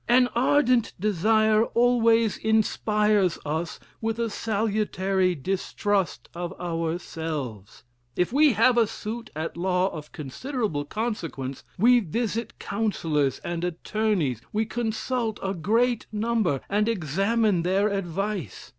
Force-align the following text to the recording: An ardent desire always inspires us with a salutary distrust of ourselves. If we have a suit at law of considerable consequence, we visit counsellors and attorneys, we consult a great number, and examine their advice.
An 0.09 0.29
ardent 0.33 0.93
desire 0.99 1.63
always 1.63 2.35
inspires 2.37 3.37
us 3.45 3.79
with 4.01 4.17
a 4.17 4.31
salutary 4.31 5.35
distrust 5.35 6.27
of 6.33 6.59
ourselves. 6.59 7.83
If 8.15 8.33
we 8.33 8.53
have 8.53 8.79
a 8.79 8.87
suit 8.87 9.29
at 9.35 9.55
law 9.55 9.89
of 9.91 10.11
considerable 10.11 10.85
consequence, 10.85 11.63
we 11.77 11.99
visit 11.99 12.57
counsellors 12.57 13.37
and 13.43 13.63
attorneys, 13.63 14.41
we 14.51 14.65
consult 14.65 15.39
a 15.43 15.53
great 15.53 16.07
number, 16.11 16.61
and 16.67 16.89
examine 16.89 17.61
their 17.61 17.87
advice. 17.89 18.69